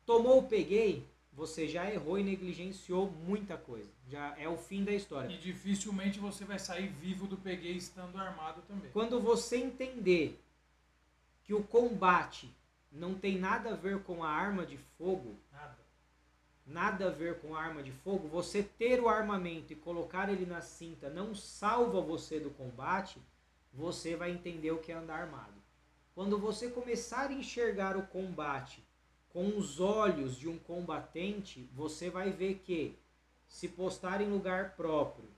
[0.04, 3.90] Tomou o peguei, você já errou e negligenciou muita coisa.
[4.08, 5.32] Já é o fim da história.
[5.32, 8.90] E dificilmente você vai sair vivo do peguei estando armado também.
[8.90, 10.40] Quando você entender
[11.44, 12.52] que o combate
[12.90, 15.78] não tem nada a ver com a arma de fogo, Nada.
[16.66, 20.46] nada a ver com a arma de fogo, você ter o armamento e colocar ele
[20.46, 23.20] na cinta não salva você do combate,
[23.72, 25.54] você vai entender o que é andar armado.
[26.14, 28.82] Quando você começar a enxergar o combate
[29.28, 32.98] com os olhos de um combatente, você vai ver que
[33.46, 35.28] se postar em lugar próprio,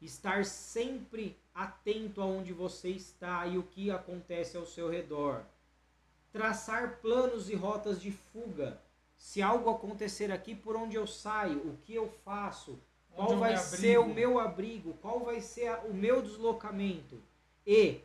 [0.00, 5.44] estar sempre atento aonde você está e o que acontece ao seu redor,
[6.32, 8.80] traçar planos e rotas de fuga.
[9.16, 12.78] Se algo acontecer aqui, por onde eu saio, o que eu faço,
[13.14, 17.20] qual vai ser o meu abrigo, qual vai ser a- o meu deslocamento
[17.66, 18.00] e,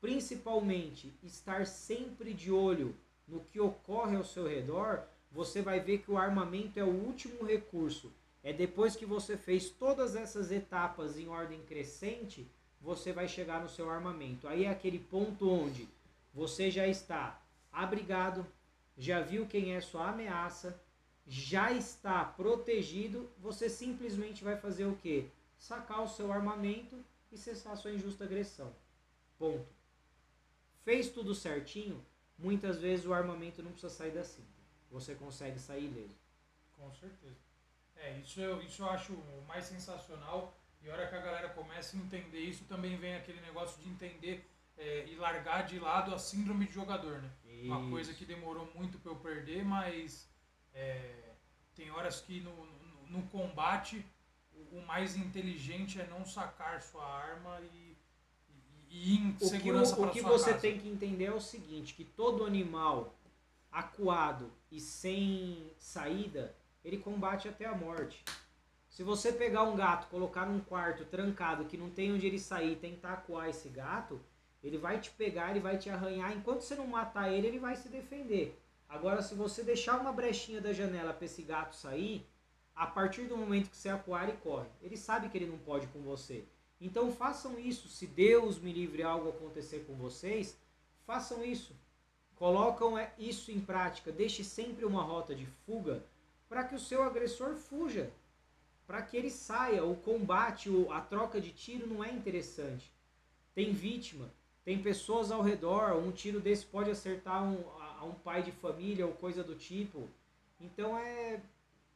[0.00, 2.94] principalmente, estar sempre de olho
[3.26, 7.44] no que ocorre ao seu redor, você vai ver que o armamento é o último
[7.44, 8.12] recurso.
[8.42, 12.46] É depois que você fez todas essas etapas em ordem crescente,
[12.80, 14.46] você vai chegar no seu armamento.
[14.46, 15.88] Aí é aquele ponto onde
[16.34, 17.40] você já está
[17.74, 18.46] abrigado,
[18.96, 20.80] já viu quem é sua ameaça,
[21.26, 25.26] já está protegido, você simplesmente vai fazer o quê?
[25.56, 28.74] Sacar o seu armamento e cessar sua injusta agressão.
[29.38, 29.66] Ponto.
[30.84, 32.04] Fez tudo certinho,
[32.38, 34.48] muitas vezes o armamento não precisa sair da cinta.
[34.90, 36.14] Você consegue sair ileso.
[36.76, 37.36] Com certeza.
[37.96, 39.12] É, isso eu, isso eu acho
[39.48, 40.54] mais sensacional.
[40.82, 43.88] E a hora que a galera começa a entender isso, também vem aquele negócio de
[43.88, 47.30] entender é, e largar de lado a síndrome de jogador, né?
[47.64, 50.28] Uma coisa que demorou muito para eu perder, mas
[50.74, 51.32] é,
[51.74, 54.04] tem horas que no, no, no combate
[54.52, 57.96] o, o mais inteligente é não sacar sua arma e,
[58.48, 60.60] e, e ir em O que, segurança o, o para que você casa.
[60.60, 63.18] tem que entender é o seguinte, que todo animal
[63.72, 68.24] acuado e sem saída, ele combate até a morte.
[68.88, 72.72] Se você pegar um gato, colocar num quarto trancado que não tem onde ele sair
[72.72, 74.20] e tentar acuar esse gato,
[74.64, 76.34] ele vai te pegar, ele vai te arranhar.
[76.34, 78.58] Enquanto você não matar ele, ele vai se defender.
[78.88, 82.26] Agora, se você deixar uma brechinha da janela para esse gato sair,
[82.74, 84.68] a partir do momento que você acuar, ele corre.
[84.82, 86.44] Ele sabe que ele não pode com você.
[86.80, 87.88] Então façam isso.
[87.88, 90.58] Se Deus me livre algo acontecer com vocês,
[91.06, 91.76] façam isso.
[92.34, 94.10] Colocam é, isso em prática.
[94.10, 96.02] Deixe sempre uma rota de fuga
[96.48, 98.10] para que o seu agressor fuja.
[98.86, 99.84] Para que ele saia.
[99.84, 102.92] O combate, a troca de tiro não é interessante.
[103.54, 104.32] Tem vítima,
[104.64, 105.96] tem pessoas ao redor.
[105.96, 110.08] Um tiro desse pode acertar um, a, um pai de família ou coisa do tipo.
[110.60, 111.40] Então é,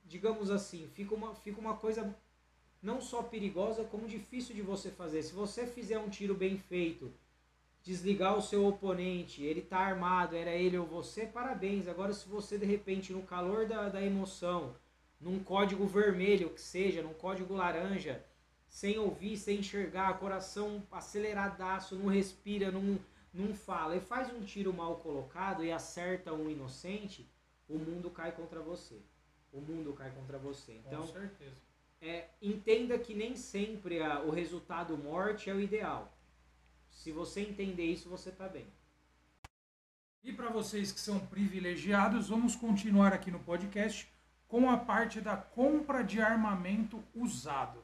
[0.04, 2.14] digamos assim, fica uma, fica uma coisa
[2.82, 5.22] não só perigosa, como difícil de você fazer.
[5.22, 7.12] Se você fizer um tiro bem feito,
[7.82, 11.88] desligar o seu oponente, ele tá armado, era ele ou você, parabéns.
[11.88, 14.74] Agora, se você de repente, no calor da, da emoção,
[15.20, 18.22] num código vermelho que seja, num código laranja,
[18.68, 22.98] sem ouvir, sem enxergar, coração aceleradaço, não respira, não,
[23.32, 27.28] não fala, e faz um tiro mal colocado e acerta um inocente,
[27.68, 29.00] o mundo cai contra você.
[29.52, 30.72] O mundo cai contra você.
[30.86, 31.56] Então, Com certeza.
[32.00, 36.12] é, entenda que nem sempre a- o resultado morte é o ideal.
[36.90, 38.66] Se você entender isso, você tá bem.
[40.22, 44.12] E para vocês que são privilegiados, vamos continuar aqui no podcast
[44.46, 47.82] com a parte da compra de armamento usado.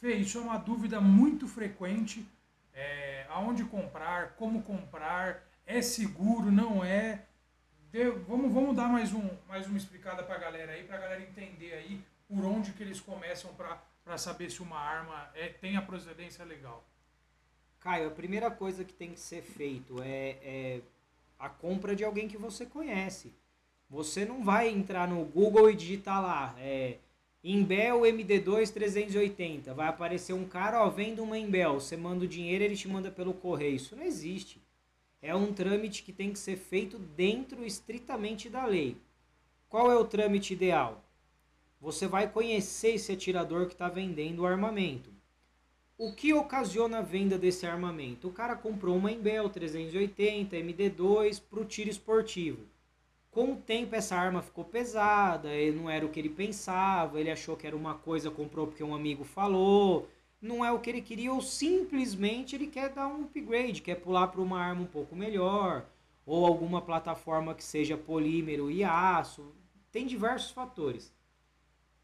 [0.00, 2.26] Fê, isso é uma dúvida muito frequente.
[2.72, 7.22] É, aonde comprar, como comprar, é seguro, não é?
[7.92, 11.00] Dê- vamos, vamos dar mais, um, mais uma explicada para a galera aí, para a
[11.00, 15.76] galera entender aí por onde que eles começam para saber se uma arma é, tem
[15.76, 16.82] a procedência legal.
[17.80, 20.80] Caio, a primeira coisa que tem que ser feito é, é
[21.38, 23.34] a compra de alguém que você conhece.
[23.88, 26.98] Você não vai entrar no Google e digitar lá, é,
[27.42, 29.72] Imbel MD2 380.
[29.72, 31.80] Vai aparecer um cara, ó, vendo uma Imbel.
[31.80, 33.76] Você manda o dinheiro, ele te manda pelo correio.
[33.76, 34.60] Isso não existe.
[35.22, 38.96] É um trâmite que tem que ser feito dentro estritamente da lei.
[39.68, 41.02] Qual é o trâmite ideal?
[41.80, 45.10] Você vai conhecer esse atirador que está vendendo o armamento.
[45.96, 48.28] O que ocasiona a venda desse armamento?
[48.28, 52.66] O cara comprou uma Embel 380 MD2 para o tiro esportivo.
[53.30, 57.30] Com o tempo essa arma ficou pesada, ele não era o que ele pensava, ele
[57.30, 60.08] achou que era uma coisa, comprou porque um amigo falou,
[60.42, 64.28] não é o que ele queria, ou simplesmente ele quer dar um upgrade, quer pular
[64.28, 65.86] para uma arma um pouco melhor,
[66.26, 69.52] ou alguma plataforma que seja polímero e aço.
[69.92, 71.12] Tem diversos fatores.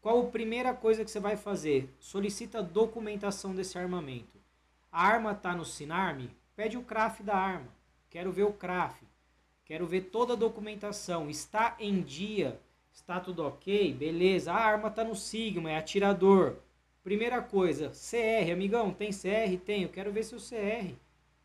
[0.01, 1.93] Qual a primeira coisa que você vai fazer?
[1.99, 4.37] Solicita documentação desse armamento.
[4.91, 6.29] A arma está no Sinarme?
[6.55, 7.67] Pede o CRAF da arma.
[8.09, 9.06] Quero ver o CRAF.
[9.67, 11.29] Quero ver toda a documentação.
[11.29, 12.57] Está em dia?
[12.93, 13.93] Está tudo ok?
[13.93, 14.53] Beleza.
[14.53, 16.55] A arma está no Sigma, é atirador.
[17.03, 19.57] Primeira coisa, CR, amigão, tem CR?
[19.65, 19.89] Tenho.
[19.89, 20.93] Quero ver seu CR.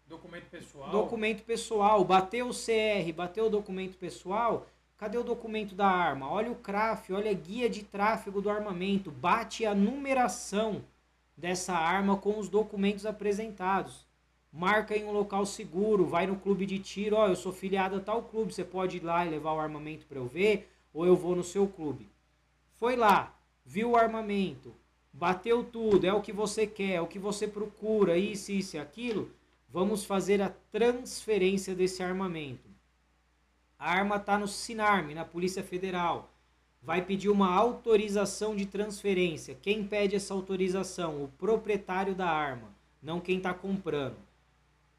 [0.07, 0.91] Documento pessoal.
[0.91, 2.05] Documento pessoal.
[2.05, 4.69] Bateu o CR, bateu o documento pessoal.
[4.97, 6.31] Cadê o documento da arma?
[6.31, 9.11] Olha o CRAF, olha a guia de tráfego do armamento.
[9.11, 10.85] Bate a numeração
[11.37, 14.07] dessa arma com os documentos apresentados
[14.53, 18.01] marca em um local seguro, vai no clube de tiro, ó, eu sou filiado a
[18.01, 21.17] tal clube, você pode ir lá e levar o armamento para eu ver, ou eu
[21.17, 22.07] vou no seu clube.
[22.75, 23.35] Foi lá,
[23.65, 24.75] viu o armamento,
[25.11, 28.79] bateu tudo, é o que você quer, é o que você procura, isso, isso e
[28.79, 29.31] aquilo,
[29.71, 32.69] vamos fazer a transferência desse armamento.
[33.79, 36.31] A arma está no Sinarme, na Polícia Federal.
[36.81, 39.57] Vai pedir uma autorização de transferência.
[39.61, 41.25] Quem pede essa autorização?
[41.25, 42.69] O proprietário da arma,
[43.03, 44.17] não quem está comprando.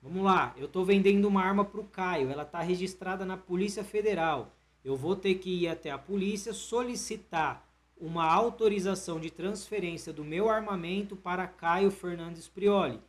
[0.04, 3.86] Vamos lá, eu estou vendendo uma arma para o Caio, ela está registrada na Polícia
[3.86, 4.52] Federal.
[4.84, 7.66] Eu vou ter que ir até a polícia solicitar
[7.98, 13.00] uma autorização de transferência do meu armamento para Caio Fernandes Prioli.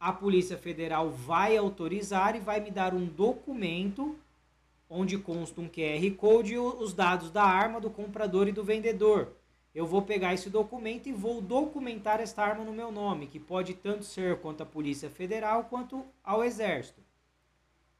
[0.00, 4.16] A Polícia Federal vai autorizar e vai me dar um documento
[4.90, 9.28] onde consta um QR Code e os dados da arma, do comprador e do vendedor
[9.74, 13.74] eu vou pegar esse documento e vou documentar esta arma no meu nome, que pode
[13.74, 17.02] tanto ser quanto a Polícia Federal quanto ao Exército.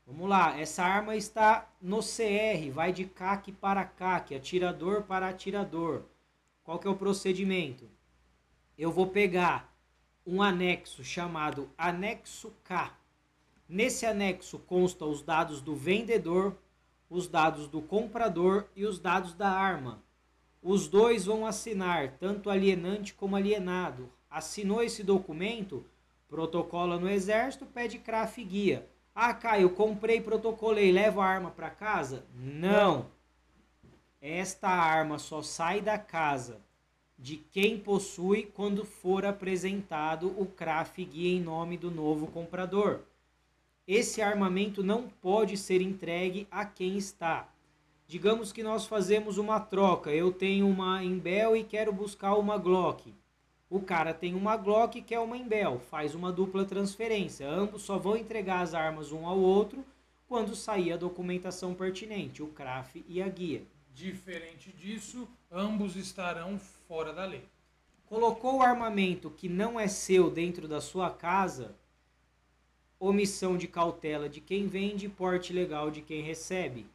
[0.06, 6.02] Vamos lá, essa arma está no CR, vai de CAC para CAC, atirador para atirador.
[6.62, 7.88] Qual que é o procedimento?
[8.78, 9.74] Eu vou pegar
[10.26, 12.94] um anexo chamado anexo K.
[13.68, 16.56] Nesse anexo consta os dados do vendedor,
[17.08, 20.04] os dados do comprador e os dados da arma.
[20.66, 24.11] Os dois vão assinar, tanto alienante como alienado.
[24.31, 25.85] Assinou esse documento,
[26.27, 28.88] protocola no exército, pede CRAF guia.
[29.14, 32.24] Ah, Caio, comprei, protocolei, levo a arma para casa?
[32.35, 33.11] Não.
[34.22, 36.62] Esta arma só sai da casa
[37.18, 43.03] de quem possui quando for apresentado o CRAF guia em nome do novo comprador.
[43.87, 47.54] Esse armamento não pode ser entregue a quem está.
[48.07, 50.11] Digamos que nós fazemos uma troca.
[50.11, 53.14] Eu tenho uma Imbel e quero buscar uma Glock.
[53.71, 55.81] O cara tem uma Glock e quer uma Imbel.
[55.90, 57.49] Faz uma dupla transferência.
[57.49, 59.85] Ambos só vão entregar as armas um ao outro
[60.29, 63.62] quando sair a documentação pertinente, o CRAF e a guia.
[63.93, 67.45] Diferente disso, ambos estarão fora da lei.
[68.07, 71.75] Colocou o armamento que não é seu dentro da sua casa,
[72.99, 76.87] omissão de cautela de quem vende, porte legal de quem recebe.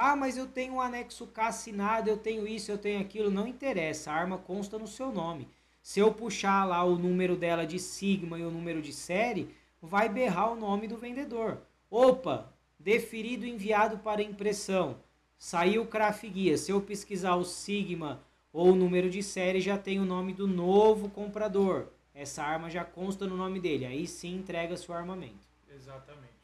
[0.00, 3.32] Ah, mas eu tenho um anexo K assinado, eu tenho isso, eu tenho aquilo.
[3.32, 5.48] Não interessa, a arma consta no seu nome.
[5.82, 10.08] Se eu puxar lá o número dela de sigma e o número de série, vai
[10.08, 11.62] berrar o nome do vendedor.
[11.90, 15.00] Opa, deferido enviado para impressão.
[15.36, 16.56] Saiu o CRAF Guia.
[16.56, 20.46] Se eu pesquisar o sigma ou o número de série, já tem o nome do
[20.46, 21.88] novo comprador.
[22.14, 23.84] Essa arma já consta no nome dele.
[23.84, 25.48] Aí sim entrega-se o armamento.
[25.68, 26.37] Exatamente.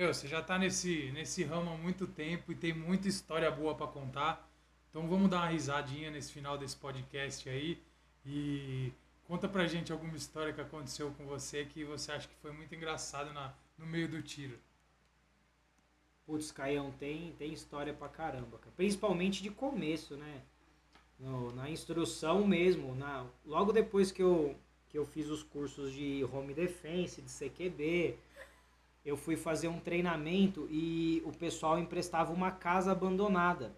[0.00, 3.74] Meu, você já está nesse, nesse ramo há muito tempo e tem muita história boa
[3.74, 4.50] para contar.
[4.88, 7.78] Então vamos dar uma risadinha nesse final desse podcast aí
[8.24, 12.50] e conta pra gente alguma história que aconteceu com você que você acha que foi
[12.50, 14.58] muito engraçado na, no meio do tiro.
[16.24, 18.72] Putz, Caião, tem, tem história pra caramba, cara.
[18.74, 20.40] principalmente de começo, né?
[21.18, 24.56] No, na instrução mesmo, na, logo depois que eu,
[24.88, 28.16] que eu fiz os cursos de Home Defense, de CQB,
[29.04, 33.74] eu fui fazer um treinamento e o pessoal emprestava uma casa abandonada.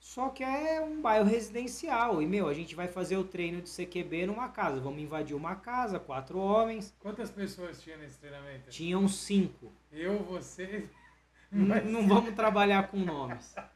[0.00, 2.22] Só que é um bairro residencial.
[2.22, 4.80] E, meu, a gente vai fazer o treino de CQB numa casa.
[4.80, 6.94] Vamos invadir uma casa, quatro homens.
[7.00, 8.70] Quantas pessoas tinha nesse treinamento?
[8.70, 9.72] Tinham cinco.
[9.90, 10.88] Eu, você.
[11.50, 13.54] N- Não vamos trabalhar com nomes.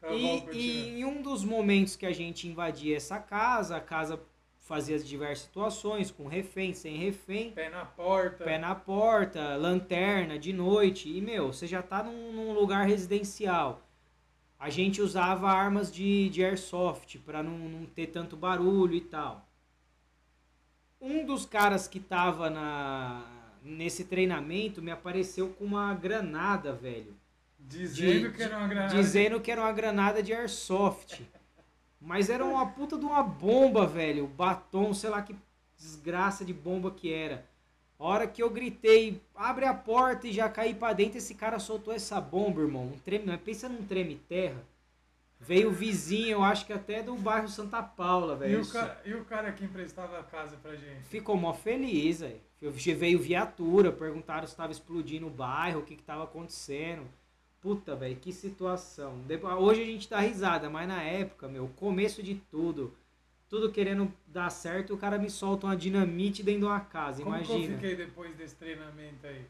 [0.00, 0.54] Tá bom, E, continua.
[0.54, 4.20] e em um dos momentos que a gente invadia essa casa, a casa
[4.64, 8.44] fazia diversas situações, com refém, sem refém, Pé na porta.
[8.44, 11.08] pé na porta, lanterna de noite.
[11.08, 13.82] E, meu, você já tá num, num lugar residencial.
[14.58, 19.46] A gente usava armas de, de airsoft para não, não ter tanto barulho e tal.
[21.00, 23.22] Um dos caras que tava na,
[23.62, 27.14] nesse treinamento me apareceu com uma granada, velho.
[27.58, 28.94] Dizendo de- que era uma granada.
[28.94, 31.20] Dizendo que era uma granada de airsoft.
[32.04, 34.26] Mas era uma puta de uma bomba, velho.
[34.26, 35.34] Batom, sei lá que
[35.76, 37.46] desgraça de bomba que era.
[37.98, 41.58] A hora que eu gritei, abre a porta e já caí pra dentro, esse cara
[41.58, 42.84] soltou essa bomba, irmão.
[42.94, 44.62] Um treme, mas pensa num treme terra.
[45.40, 48.66] Veio o vizinho, eu acho que até do bairro Santa Paula, E velho.
[48.66, 51.04] cara, e o cara que emprestava a casa pra gente?
[51.04, 52.40] Ficou mó feliz, velho.
[52.60, 57.02] Veio viatura, perguntaram se estava explodindo o bairro, o que que tava acontecendo.
[57.64, 59.20] Puta, velho, que situação.
[59.26, 62.94] Depois- Hoje a gente dá risada, mas na época, meu, começo de tudo,
[63.48, 67.34] tudo querendo dar certo, o cara me solta uma dinamite dentro de uma casa, Como
[67.42, 67.74] que eu imagina.
[67.78, 69.46] fiquei depois desse treinamento aí?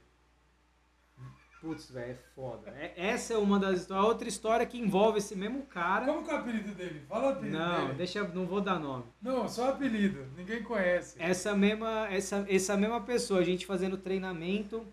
[1.61, 2.71] Putz, velho, é foda.
[2.71, 4.07] É- essa é uma das histórias.
[4.07, 6.05] Outra história que envolve esse mesmo cara.
[6.07, 7.03] Como que é o apelido dele?
[7.09, 7.95] Fala o apelido Não, dele.
[7.99, 9.05] deixa, não vou dar nome.
[9.21, 10.25] Não, só apelido.
[10.37, 11.17] Ninguém conhece.
[11.21, 14.87] Essa mesma, essa, essa mesma pessoa, a gente fazendo treinamento,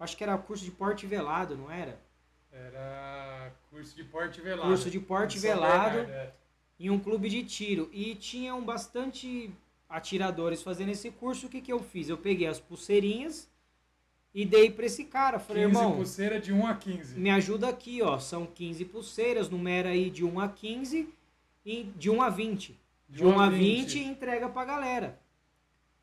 [0.00, 2.04] acho que era curso de porte velado, não era?
[2.52, 4.68] Era curso de porte velado.
[4.68, 6.32] Curso de porte velado Bernardo, é.
[6.78, 7.88] em um clube de tiro.
[7.92, 9.50] E tinham bastante
[9.88, 11.46] atiradores fazendo esse curso.
[11.46, 12.08] O que, que eu fiz?
[12.08, 13.48] Eu peguei as pulseirinhas
[14.34, 15.38] e dei pra esse cara.
[15.38, 17.18] Falei, 15 irmão, pulseira de 1 a 15.
[17.18, 18.18] me ajuda aqui, ó.
[18.18, 21.08] São 15 pulseiras, numera aí de 1 a 15
[21.64, 22.78] e de 1 a 20.
[23.08, 25.18] De 1 a 20 e entrega pra galera.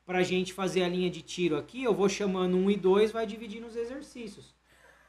[0.06, 3.26] Pra gente fazer a linha de tiro aqui, eu vou chamando 1 e 2, vai
[3.26, 4.54] dividindo os exercícios.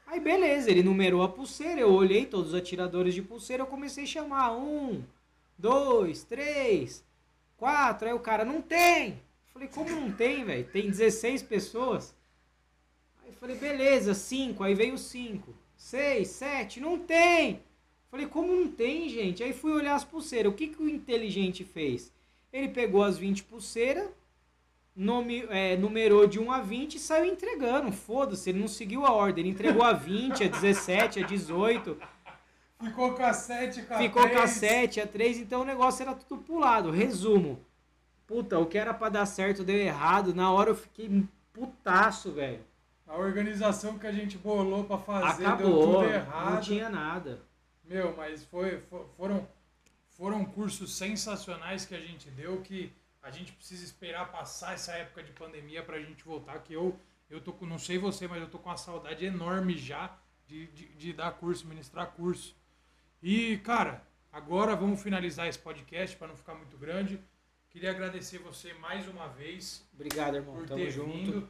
[0.07, 4.03] Aí beleza, ele numerou a pulseira, eu olhei todos os atiradores de pulseira, eu comecei
[4.03, 4.55] a chamar.
[4.55, 5.03] Um,
[5.57, 7.03] dois, três,
[7.57, 8.07] quatro.
[8.07, 9.21] Aí o cara, não tem.
[9.53, 10.65] Falei, como não tem, velho?
[10.65, 12.13] Tem 16 pessoas.
[13.23, 14.63] Aí falei, beleza, 5.
[14.63, 15.55] Aí veio 5.
[15.77, 17.61] 6, 7, não tem.
[18.09, 19.43] Falei, como não tem, gente?
[19.43, 20.51] Aí fui olhar as pulseiras.
[20.51, 22.11] O que, que o inteligente fez?
[22.51, 24.09] Ele pegou as 20 pulseiras,
[24.95, 27.91] nome, é, numerou de 1 a 20 e saiu entregando.
[27.91, 29.43] Foda-se, ele não seguiu a ordem.
[29.43, 31.97] Ele entregou a 20, a 17, a 18.
[32.83, 34.49] Ficou com a 7, com a Ficou com a 3.
[34.51, 36.91] 7, a 3, então o negócio era tudo pulado.
[36.91, 37.59] Resumo.
[38.27, 40.33] Puta, o que era pra dar certo deu errado.
[40.33, 41.23] Na hora eu fiquei
[41.53, 42.59] putaço, velho.
[43.07, 45.81] A organização que a gente bolou pra fazer deu Acabou.
[45.85, 46.63] tudo Não errado.
[46.63, 47.39] tinha nada.
[47.83, 49.47] Meu, mas foi, fo- foram,
[50.09, 52.91] foram cursos sensacionais que a gente deu que
[53.25, 56.97] a gente precisa esperar passar essa época de pandemia pra gente voltar, que eu,
[57.27, 60.15] eu tô com, não sei você, mas eu tô com uma saudade enorme já
[60.45, 62.55] de, de, de dar curso, ministrar curso.
[63.23, 67.19] E, cara, agora vamos finalizar esse podcast para não ficar muito grande.
[67.71, 70.57] Queria agradecer você mais uma vez Obrigado, irmão.
[70.57, 71.11] por Tamo ter junto.
[71.11, 71.49] vindo.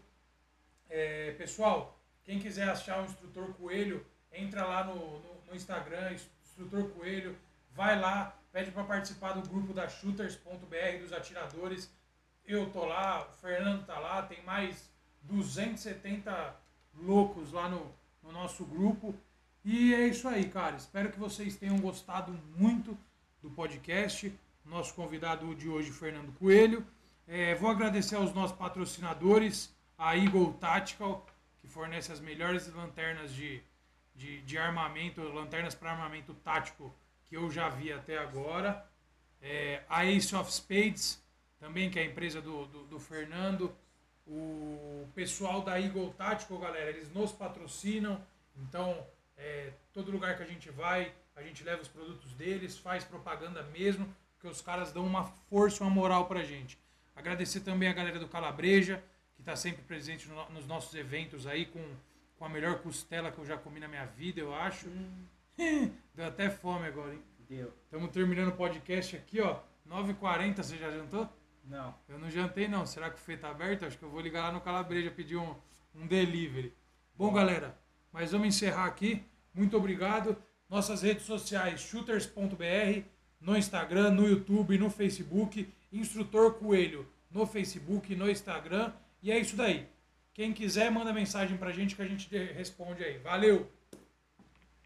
[0.90, 6.90] É, pessoal, quem quiser achar o Instrutor Coelho, entra lá no, no, no Instagram, Instrutor
[6.92, 7.38] Coelho,
[7.72, 11.94] vai lá, pede para participar do grupo da Shooters.br, dos atiradores.
[12.46, 14.90] Eu tô lá, o Fernando tá lá, tem mais
[15.24, 16.56] 270
[16.94, 17.94] loucos lá no,
[18.24, 19.14] no nosso grupo.
[19.66, 20.78] E é isso aí, cara.
[20.78, 22.98] Espero que vocês tenham gostado muito
[23.42, 24.34] do podcast.
[24.64, 26.88] Nosso convidado de hoje, Fernando Coelho.
[27.28, 31.26] É, vou agradecer aos nossos patrocinadores, a Eagle Tactical,
[31.60, 33.62] que fornece as melhores lanternas de,
[34.16, 36.96] de, de armamento, lanternas para armamento tático
[37.36, 38.86] que eu já vi até agora.
[39.42, 41.22] É, a Ace of Spades,
[41.60, 43.76] também, que é a empresa do, do, do Fernando.
[44.26, 48.26] O pessoal da Eagle Tactical, galera, eles nos patrocinam.
[48.56, 49.06] Então,
[49.38, 53.62] é, todo lugar que a gente vai, a gente leva os produtos deles, faz propaganda
[53.64, 56.80] mesmo, porque os caras dão uma força, uma moral pra gente.
[57.14, 59.04] Agradecer também a galera do Calabreja,
[59.36, 61.86] que está sempre presente no- nos nossos eventos aí, com,
[62.40, 64.88] com a melhor costela que eu já comi na minha vida, eu acho.
[65.58, 67.22] Deu até fome agora, hein?
[67.48, 67.72] Deu.
[67.86, 69.60] Estamos terminando o podcast aqui, ó.
[69.88, 71.30] 9h40, você já jantou?
[71.64, 71.96] Não.
[72.10, 72.86] Eu não jantei não.
[72.86, 73.86] Será que o Fê tá aberto?
[73.86, 75.56] Acho que eu vou ligar lá no Calabreja pedir um,
[75.94, 76.74] um delivery.
[77.16, 77.78] Bom, galera,
[78.12, 79.24] mas vamos encerrar aqui.
[79.54, 80.36] Muito obrigado.
[80.70, 83.04] Nossas redes sociais, shooters.br,
[83.40, 88.92] no Instagram, no YouTube, no Facebook, Instrutor Coelho, no Facebook, no Instagram.
[89.22, 89.88] E é isso daí.
[90.34, 93.18] Quem quiser, manda mensagem pra gente que a gente responde aí.
[93.20, 93.72] Valeu!